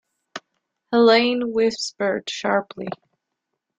[0.91, 2.87] Helene whispered sharply.